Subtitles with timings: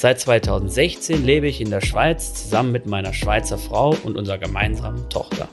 [0.00, 5.10] Seit 2016 lebe ich in der Schweiz zusammen mit meiner Schweizer Frau und unserer gemeinsamen
[5.10, 5.48] Tochter.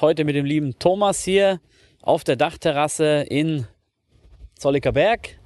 [0.00, 1.58] Heute mit dem lieben Thomas hier
[2.02, 3.66] auf der Dachterrasse in
[4.54, 5.40] Zolliker Berg.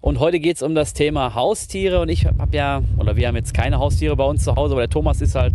[0.00, 2.00] Und heute geht es um das Thema Haustiere.
[2.00, 4.80] Und ich habe ja, oder wir haben jetzt keine Haustiere bei uns zu Hause, aber
[4.80, 5.54] der Thomas ist halt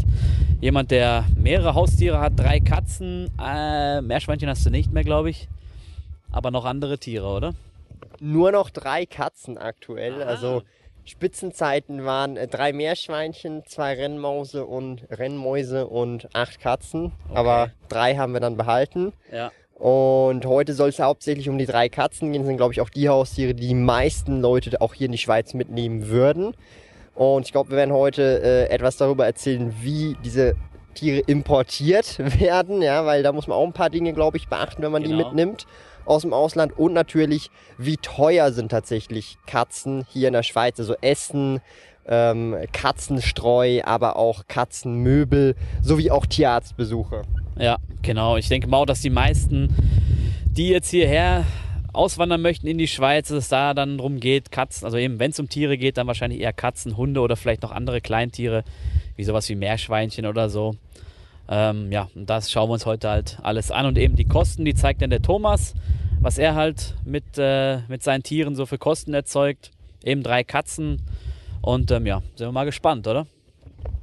[0.61, 2.39] jemand, der mehrere Haustiere hat.
[2.39, 5.49] Drei Katzen, äh, Meerschweinchen hast du nicht mehr, glaube ich.
[6.31, 7.53] Aber noch andere Tiere, oder?
[8.25, 10.23] Nur noch drei Katzen aktuell.
[10.23, 10.27] Ah.
[10.27, 10.61] Also
[11.03, 17.11] Spitzenzeiten waren äh, drei Meerschweinchen, zwei Rennmause und Rennmäuse und acht Katzen.
[17.33, 19.11] Aber drei haben wir dann behalten.
[19.29, 19.51] Ja.
[19.77, 22.43] Und heute soll es hauptsächlich um die drei Katzen gehen.
[22.43, 25.17] Das sind, glaube ich, auch die Haustiere, die die meisten Leute auch hier in die
[25.17, 26.55] Schweiz mitnehmen würden.
[27.15, 30.55] Und ich glaube, wir werden heute äh, etwas darüber erzählen, wie diese
[30.93, 32.81] Tiere importiert werden.
[32.81, 35.09] Ja, weil da muss man auch ein paar Dinge, glaube ich, beachten, wenn man die
[35.09, 35.25] Genau.
[35.25, 35.67] mitnimmt
[36.05, 36.77] aus dem Ausland.
[36.77, 40.79] Und natürlich, wie teuer sind tatsächlich Katzen hier in der Schweiz.
[40.79, 41.61] Also Essen,
[42.07, 47.23] ähm, Katzenstreu, aber auch Katzenmöbel sowie auch Tierarztbesuche.
[47.57, 48.37] Ja, genau.
[48.37, 49.75] Ich denke mal dass die meisten,
[50.45, 51.45] die jetzt hierher
[51.93, 55.29] auswandern möchten in die Schweiz, dass es da dann drum geht, Katzen, also eben wenn
[55.29, 58.63] es um Tiere geht, dann wahrscheinlich eher Katzen, Hunde oder vielleicht noch andere Kleintiere,
[59.15, 60.75] wie sowas wie Meerschweinchen oder so.
[61.47, 64.73] Ähm, ja, das schauen wir uns heute halt alles an und eben die Kosten, die
[64.73, 65.75] zeigt dann der Thomas,
[66.23, 69.71] was er halt mit, äh, mit seinen Tieren so für Kosten erzeugt.
[70.05, 71.01] Eben drei Katzen
[71.61, 73.27] und ähm, ja, sind wir mal gespannt, oder?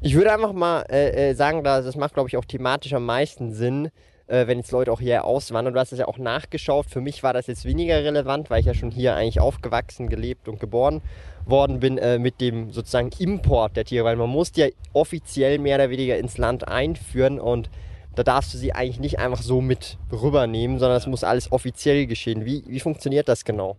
[0.02, 3.54] Ich würde einfach mal äh, äh, sagen, das macht, glaube ich, auch thematisch am meisten
[3.54, 3.90] Sinn,
[4.26, 5.72] äh, wenn jetzt Leute auch hier auswandern.
[5.72, 6.86] Du hast das ja auch nachgeschaut.
[6.90, 10.46] Für mich war das jetzt weniger relevant, weil ich ja schon hier eigentlich aufgewachsen, gelebt
[10.46, 11.00] und geboren
[11.46, 15.58] worden bin äh, mit dem sozusagen Import der Tiere, weil man muss die ja offiziell
[15.58, 17.70] mehr oder weniger ins Land einführen und
[18.14, 22.06] da darfst du sie eigentlich nicht einfach so mit rübernehmen, sondern es muss alles offiziell
[22.06, 22.44] geschehen.
[22.44, 23.76] Wie, wie funktioniert das genau?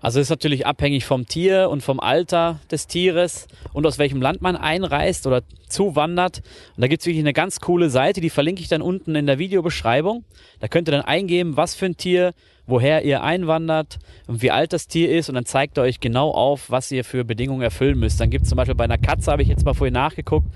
[0.00, 4.42] Also ist natürlich abhängig vom Tier und vom Alter des Tieres und aus welchem Land
[4.42, 6.42] man einreist oder zuwandert.
[6.76, 9.26] Und da gibt es wirklich eine ganz coole Seite, die verlinke ich dann unten in
[9.26, 10.24] der Videobeschreibung.
[10.60, 12.34] Da könnt ihr dann eingeben, was für ein Tier,
[12.66, 16.30] woher ihr einwandert und wie alt das Tier ist und dann zeigt er euch genau
[16.30, 18.20] auf, was ihr für Bedingungen erfüllen müsst.
[18.20, 20.46] Dann gibt es zum Beispiel bei einer Katze, habe ich jetzt mal vorhin nachgeguckt,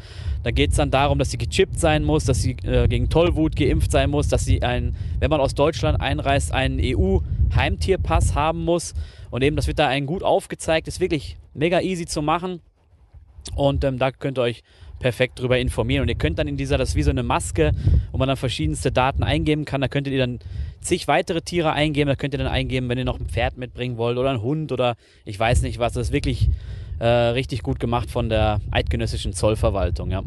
[0.43, 3.57] da geht es dann darum, dass sie gechippt sein muss, dass sie äh, gegen Tollwut
[3.57, 8.95] geimpft sein muss, dass sie ein, wenn man aus Deutschland einreist, einen EU-Heimtierpass haben muss.
[9.31, 12.61] Und eben, das wird da einen gut aufgezeigt, ist wirklich mega easy zu machen.
[13.55, 14.63] Und ähm, da könnt ihr euch
[14.99, 16.03] perfekt drüber informieren.
[16.03, 17.73] Und ihr könnt dann in dieser, das ist wie so eine Maske,
[18.13, 19.81] wo man dann verschiedenste Daten eingeben kann.
[19.81, 20.39] Da könnt ihr dann
[20.81, 22.09] zig weitere Tiere eingeben.
[22.09, 24.73] Da könnt ihr dann eingeben, wenn ihr noch ein Pferd mitbringen wollt oder einen Hund
[24.73, 25.95] oder ich weiß nicht was.
[25.95, 26.51] Das ist wirklich
[27.01, 30.23] äh, richtig gut gemacht von der eidgenössischen Zollverwaltung, ja.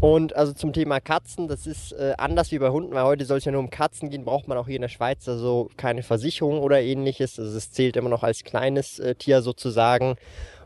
[0.00, 3.38] Und also zum Thema Katzen, das ist äh, anders wie bei Hunden, weil heute soll
[3.38, 6.02] es ja nur um Katzen gehen, braucht man auch hier in der Schweiz also keine
[6.02, 7.38] Versicherung oder ähnliches.
[7.38, 10.16] Also es zählt immer noch als kleines äh, Tier sozusagen.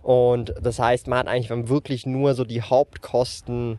[0.02, 3.78] Und das heißt, man hat eigentlich wirklich nur so die Hauptkosten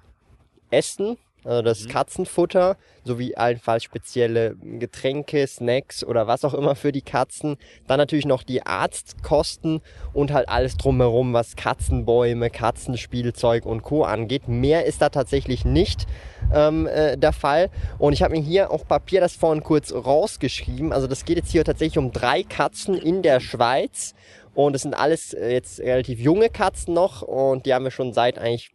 [0.70, 2.76] Essen, also das Katzenfutter,
[3.06, 7.58] sowie allenfalls spezielle Getränke, Snacks oder was auch immer für die Katzen.
[7.88, 9.82] Dann natürlich noch die Arztkosten
[10.14, 14.04] und halt alles drumherum, was Katzenbäume, Katzenspielzeug und Co.
[14.04, 14.50] angeht.
[14.50, 16.06] Mehr ist da tatsächlich nicht
[16.54, 17.70] ähm, äh, der Fall.
[17.98, 20.92] Und ich habe mir hier auf Papier das vorhin kurz rausgeschrieben.
[20.92, 24.14] Also das geht jetzt hier tatsächlich um drei Katzen in der Schweiz.
[24.54, 28.12] Und es sind alles äh, jetzt relativ junge Katzen noch und die haben wir schon
[28.12, 28.72] seit eigentlich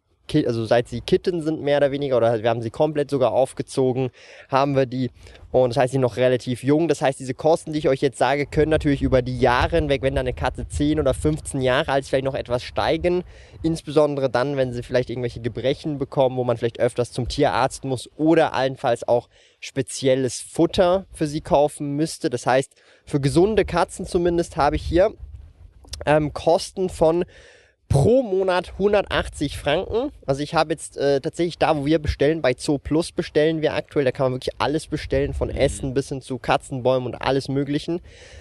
[0.47, 4.11] also seit sie Kitten sind mehr oder weniger oder wir haben sie komplett sogar aufgezogen,
[4.49, 5.11] haben wir die
[5.53, 6.89] und das heißt, sie sind noch relativ jung.
[6.89, 10.01] Das heißt, diese Kosten, die ich euch jetzt sage, können natürlich über die Jahre hinweg,
[10.01, 13.23] wenn da eine Katze 10 oder 15 Jahre alt ist, vielleicht noch etwas steigen.
[13.63, 18.09] Insbesondere dann, wenn sie vielleicht irgendwelche Gebrechen bekommen, wo man vielleicht öfters zum Tierarzt muss
[18.17, 19.29] oder allenfalls auch
[19.61, 22.31] spezielles Futter für sie kaufen müsste.
[22.31, 22.73] Das heißt,
[23.05, 25.13] für gesunde Katzen zumindest habe ich hier
[26.07, 27.27] ähm, Kosten von
[27.93, 30.13] pro Monat 180 Franken.
[30.25, 33.75] Also ich habe jetzt äh, tatsächlich da, wo wir bestellen, bei Zoo Plus bestellen wir
[33.75, 34.07] aktuell.
[34.07, 38.01] Da kann man wirklich alles bestellen, von Essen bis hin zu Katzenbäumen und alles Möglichen.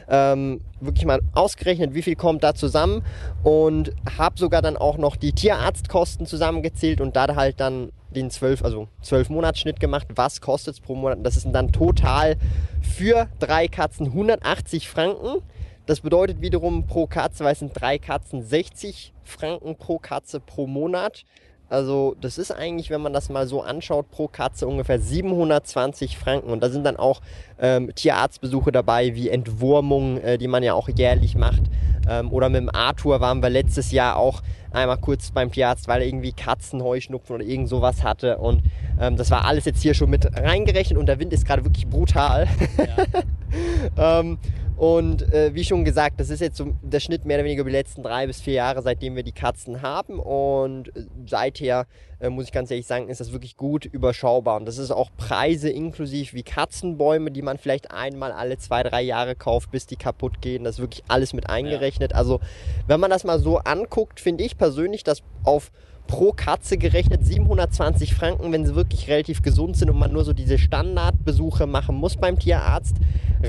[0.10, 3.04] Ähm, wirklich mal ausgerechnet, wie viel kommt da zusammen
[3.44, 8.64] und habe sogar dann auch noch die Tierarztkosten zusammengezählt und da halt dann den 12,
[8.64, 10.08] also 12 Monatsschnitt gemacht.
[10.16, 11.20] Was kostet es pro Monat?
[11.24, 12.38] Das ist dann total
[12.82, 15.42] für drei Katzen 180 Franken.
[15.92, 20.66] Das bedeutet wiederum pro Katze, weil es sind drei Katzen, 60 Franken pro Katze pro
[20.66, 21.26] Monat.
[21.68, 26.50] Also das ist eigentlich, wenn man das mal so anschaut, pro Katze ungefähr 720 Franken.
[26.50, 27.20] Und da sind dann auch
[27.60, 31.64] ähm, Tierarztbesuche dabei, wie Entwurmung, äh, die man ja auch jährlich macht.
[32.10, 36.04] Ähm, oder mit dem Arthur waren wir letztes Jahr auch einmal kurz beim Tierarzt, weil
[36.04, 38.38] er irgendwie Katzenheuschnupfen oder irgend sowas hatte.
[38.38, 38.64] Und
[38.98, 41.86] ähm, das war alles jetzt hier schon mit reingerechnet und der Wind ist gerade wirklich
[41.86, 42.48] brutal.
[43.98, 44.24] Ja.
[44.82, 47.70] und äh, wie schon gesagt, das ist jetzt so der Schnitt mehr oder weniger über
[47.70, 50.18] die letzten drei bis vier Jahre, seitdem wir die Katzen haben.
[50.18, 51.86] Und äh, seither,
[52.20, 54.58] äh, muss ich ganz ehrlich sagen, ist das wirklich gut überschaubar.
[54.58, 59.04] Und das ist auch Preise inklusive wie Katzenbäume, die man vielleicht einmal alle zwei, drei
[59.04, 60.64] Jahre kauft, bis die kaputt gehen.
[60.64, 62.14] Das ist wirklich alles mit eingerechnet.
[62.14, 62.18] Ja.
[62.18, 62.40] Also
[62.88, 65.72] wenn man das mal so anguckt, finde ich persönlich, dass auf
[66.12, 70.34] pro Katze gerechnet 720 Franken, wenn sie wirklich relativ gesund sind und man nur so
[70.34, 72.98] diese Standardbesuche machen muss beim Tierarzt,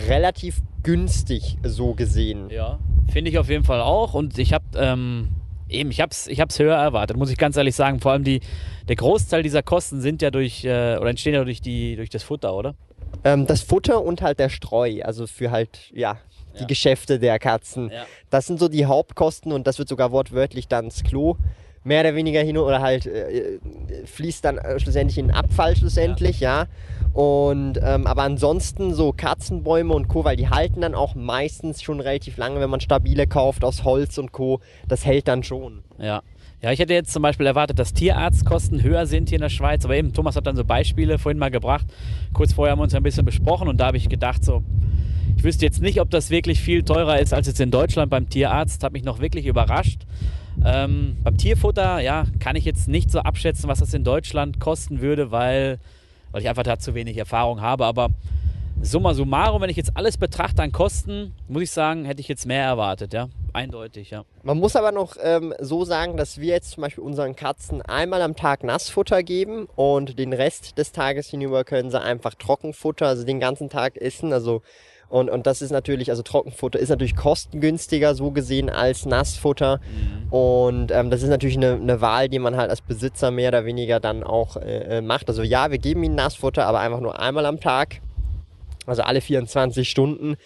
[0.08, 2.50] relativ günstig so gesehen.
[2.50, 2.78] Ja,
[3.12, 5.30] finde ich auf jeden Fall auch und ich habe ähm,
[5.68, 7.98] eben, ich habe es ich hab's höher erwartet, muss ich ganz ehrlich sagen.
[7.98, 8.38] Vor allem die,
[8.86, 12.22] der Großteil dieser Kosten sind ja durch, äh, oder entstehen ja durch, die, durch das
[12.22, 12.76] Futter, oder?
[13.24, 16.18] Ähm, das Futter und halt der Streu, also für halt, ja,
[16.54, 16.66] die ja.
[16.66, 17.90] Geschäfte der Katzen.
[17.90, 18.06] Ja.
[18.30, 21.36] Das sind so die Hauptkosten und das wird sogar wortwörtlich dann ins Klo
[21.84, 23.58] mehr oder weniger hin oder halt äh,
[24.04, 26.62] fließt dann äh, schlussendlich in Abfall schlussendlich, ja.
[26.62, 26.68] ja.
[27.12, 32.00] Und ähm, aber ansonsten so Katzenbäume und Co, weil die halten dann auch meistens schon
[32.00, 34.60] relativ lange, wenn man stabile kauft aus Holz und Co.
[34.88, 35.82] Das hält dann schon.
[35.98, 36.22] Ja.
[36.62, 39.84] Ja, ich hätte jetzt zum Beispiel erwartet, dass Tierarztkosten höher sind hier in der Schweiz,
[39.84, 41.86] aber eben Thomas hat dann so Beispiele vorhin mal gebracht.
[42.32, 44.62] Kurz vorher haben wir uns ein bisschen besprochen und da habe ich gedacht, so,
[45.36, 48.28] ich wüsste jetzt nicht, ob das wirklich viel teurer ist als jetzt in Deutschland beim
[48.28, 48.84] Tierarzt.
[48.84, 50.02] Hat mich noch wirklich überrascht.
[50.64, 55.00] Ähm, beim Tierfutter, ja, kann ich jetzt nicht so abschätzen, was das in Deutschland kosten
[55.00, 55.78] würde, weil,
[56.30, 57.84] weil ich einfach da zu wenig Erfahrung habe.
[57.84, 58.10] Aber
[58.80, 62.46] summa summarum, wenn ich jetzt alles betrachte an Kosten, muss ich sagen, hätte ich jetzt
[62.46, 63.28] mehr erwartet, ja.
[63.52, 64.24] Eindeutig, ja.
[64.42, 68.22] Man muss aber noch ähm, so sagen, dass wir jetzt zum Beispiel unseren Katzen einmal
[68.22, 73.24] am Tag Nassfutter geben und den Rest des Tages hinüber können sie einfach Trockenfutter, also
[73.24, 74.32] den ganzen Tag essen.
[74.32, 74.62] Also
[75.12, 79.78] und, und das ist natürlich, also Trockenfutter ist natürlich kostengünstiger so gesehen als Nassfutter.
[79.78, 80.32] Mhm.
[80.32, 83.66] Und ähm, das ist natürlich eine, eine Wahl, die man halt als Besitzer mehr oder
[83.66, 85.28] weniger dann auch äh, äh macht.
[85.28, 88.00] Also ja, wir geben ihnen Nassfutter, aber einfach nur einmal am Tag.
[88.86, 90.36] Also alle 24 Stunden.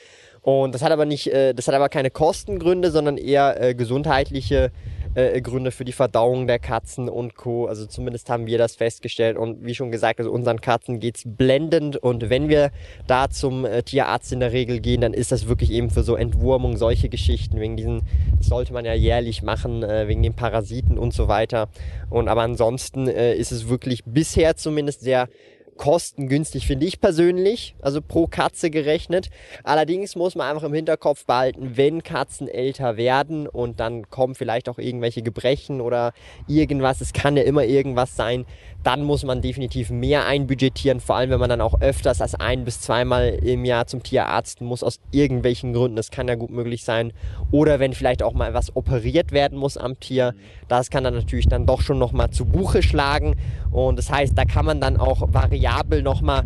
[0.42, 4.64] Und das hat aber nicht, äh, das hat aber keine Kostengründe, sondern eher äh, gesundheitliche
[4.64, 4.95] äh,
[5.40, 7.66] Gründe für die Verdauung der Katzen und Co.
[7.66, 9.36] Also zumindest haben wir das festgestellt.
[9.36, 11.96] Und wie schon gesagt, also unseren Katzen geht's blendend.
[11.96, 12.70] Und wenn wir
[13.06, 16.16] da zum äh, Tierarzt in der Regel gehen, dann ist das wirklich eben für so
[16.16, 18.02] Entwurmung, solche Geschichten, wegen diesen,
[18.36, 21.68] das sollte man ja jährlich machen, äh, wegen den Parasiten und so weiter.
[22.10, 25.28] Und aber ansonsten äh, ist es wirklich bisher zumindest sehr
[25.76, 29.30] kostengünstig, finde ich persönlich, also pro Katze gerechnet.
[29.64, 34.68] Allerdings muss man einfach im Hinterkopf behalten, wenn Katzen älter werden und dann kommen vielleicht
[34.68, 36.12] auch irgendwelche Gebrechen oder
[36.48, 38.46] irgendwas, es kann ja immer irgendwas sein,
[38.82, 42.64] dann muss man definitiv mehr einbudgetieren, vor allem wenn man dann auch öfters als ein
[42.64, 46.84] bis zweimal im Jahr zum Tierarzt muss, aus irgendwelchen Gründen, das kann ja gut möglich
[46.84, 47.12] sein.
[47.50, 50.34] Oder wenn vielleicht auch mal was operiert werden muss am Tier,
[50.68, 53.34] das kann dann natürlich dann doch schon nochmal zu Buche schlagen.
[53.72, 55.32] Und das heißt, da kann man dann auch
[55.66, 56.44] variabel nochmal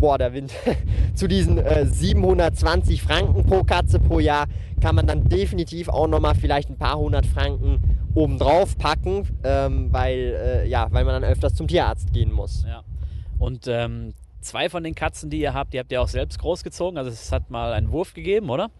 [0.00, 0.52] boah, der Wind,
[1.14, 4.46] zu diesen äh, 720 Franken pro Katze pro Jahr
[4.80, 10.18] kann man dann definitiv auch nochmal vielleicht ein paar hundert Franken obendrauf packen, ähm, weil,
[10.18, 12.64] äh, ja, weil man dann öfters zum Tierarzt gehen muss.
[12.66, 12.82] Ja.
[13.38, 16.98] Und ähm, zwei von den Katzen, die ihr habt, die habt ihr auch selbst großgezogen.
[16.98, 18.72] Also es hat mal einen Wurf gegeben, oder?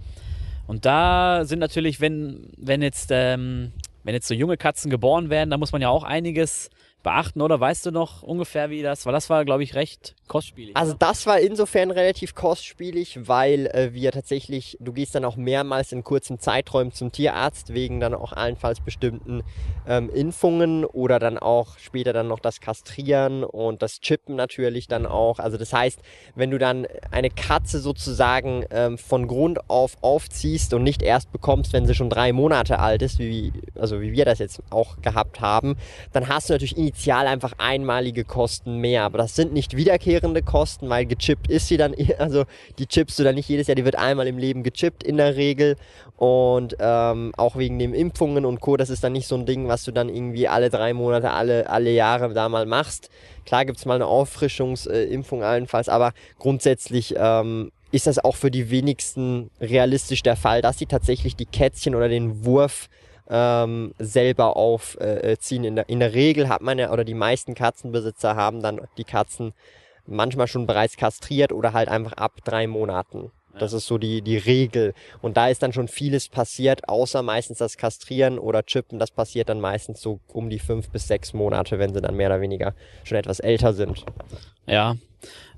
[0.67, 3.73] Und da sind natürlich, wenn, wenn jetzt, ähm,
[4.03, 6.69] wenn jetzt so junge Katzen geboren werden, da muss man ja auch einiges
[7.03, 7.61] beachten, oder?
[7.61, 9.13] Weißt du noch ungefähr, wie das war?
[9.13, 10.77] Das war, glaube ich, recht kostspielig.
[10.77, 15.93] Also das war insofern relativ kostspielig, weil äh, wir tatsächlich, du gehst dann auch mehrmals
[15.93, 19.43] in kurzen Zeiträumen zum Tierarzt, wegen dann auch allenfalls bestimmten
[19.87, 25.05] ähm, Impfungen oder dann auch später dann noch das Kastrieren und das Chippen natürlich dann
[25.05, 25.39] auch.
[25.39, 26.01] Also das heißt,
[26.35, 31.73] wenn du dann eine Katze sozusagen ähm, von Grund auf aufziehst und nicht erst bekommst,
[31.73, 35.41] wenn sie schon drei Monate alt ist, wie, also wie wir das jetzt auch gehabt
[35.41, 35.77] haben,
[36.13, 39.05] dann hast du natürlich initial einfach einmalige Kosten mehr.
[39.05, 42.45] Aber das sind nicht wiederkehrende Kosten, weil gechippt ist sie dann, also
[42.79, 45.37] die chippst du dann nicht jedes Jahr, die wird einmal im Leben gechippt in der
[45.37, 45.77] Regel.
[46.17, 49.69] Und ähm, auch wegen den Impfungen und Co., das ist dann nicht so ein Ding,
[49.69, 53.11] was du dann irgendwie alle drei Monate, alle, alle Jahre da mal machst.
[53.45, 58.71] Klar gibt es mal eine Auffrischungsimpfung allenfalls, aber grundsätzlich ähm, ist das auch für die
[58.71, 62.89] wenigsten realistisch der Fall, dass sie tatsächlich die Kätzchen oder den Wurf
[63.33, 65.65] ähm, selber aufziehen.
[65.65, 69.05] In der, in der Regel hat man ja, oder die meisten Katzenbesitzer haben dann die
[69.05, 69.55] Katzen
[70.07, 73.33] manchmal schon bereits kastriert oder halt einfach ab drei Monaten.
[73.59, 74.95] Das ist so die, die Regel.
[75.21, 78.99] Und da ist dann schon vieles passiert, außer meistens das Kastrieren oder Chippen.
[78.99, 82.29] Das passiert dann meistens so um die fünf bis sechs Monate, wenn sie dann mehr
[82.29, 84.05] oder weniger schon etwas älter sind.
[84.67, 84.97] Ja.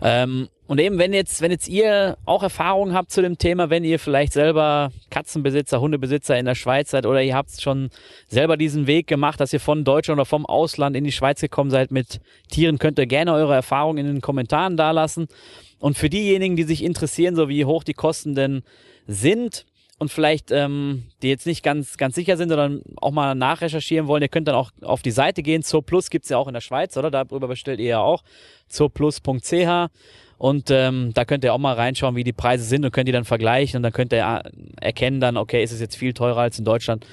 [0.02, 3.84] Ähm, und eben, wenn jetzt, wenn jetzt ihr auch Erfahrungen habt zu dem Thema, wenn
[3.84, 7.90] ihr vielleicht selber Katzenbesitzer, Hundebesitzer in der Schweiz seid oder ihr habt schon
[8.28, 11.70] selber diesen Weg gemacht, dass ihr von Deutschland oder vom Ausland in die Schweiz gekommen
[11.70, 12.20] seid mit
[12.50, 15.28] Tieren, könnt ihr gerne eure Erfahrungen in den Kommentaren dalassen.
[15.78, 18.62] Und für diejenigen, die sich interessieren, so wie hoch die Kosten denn
[19.06, 19.66] sind,
[19.98, 24.22] und vielleicht ähm, die jetzt nicht ganz, ganz sicher sind, sondern auch mal nachrecherchieren wollen,
[24.22, 25.62] ihr könnt dann auch auf die Seite gehen.
[25.62, 27.10] Zur Plus gibt's ja auch in der Schweiz, oder?
[27.10, 28.22] Darüber bestellt ihr ja auch.
[28.68, 29.90] Zurplus.ch
[30.36, 33.12] und ähm, da könnt ihr auch mal reinschauen, wie die Preise sind und könnt ihr
[33.12, 34.42] dann vergleichen und dann könnt ihr
[34.80, 37.06] erkennen dann, okay, ist es jetzt viel teurer als in Deutschland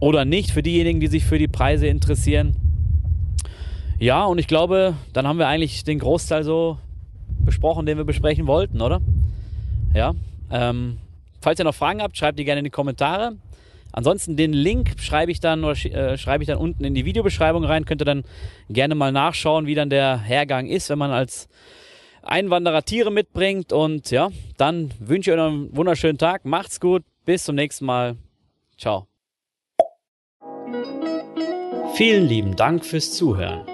[0.00, 2.56] oder nicht, für diejenigen, die sich für die Preise interessieren.
[3.98, 6.78] Ja, und ich glaube, dann haben wir eigentlich den Großteil so
[7.44, 9.00] besprochen, den wir besprechen wollten, oder?
[9.94, 10.14] Ja.
[10.50, 10.98] Ähm,
[11.40, 13.36] falls ihr noch Fragen habt, schreibt die gerne in die Kommentare.
[13.92, 17.64] Ansonsten den Link schreibe ich dann oder äh, schreibe ich dann unten in die Videobeschreibung
[17.64, 17.84] rein.
[17.84, 18.24] Könnt ihr dann
[18.68, 21.48] gerne mal nachschauen, wie dann der Hergang ist, wenn man als
[22.22, 23.72] Einwanderer Tiere mitbringt.
[23.72, 26.44] Und ja, dann wünsche ich euch einen wunderschönen Tag.
[26.44, 27.04] Macht's gut.
[27.24, 28.16] Bis zum nächsten Mal.
[28.76, 29.06] Ciao.
[31.94, 33.73] Vielen lieben Dank fürs Zuhören.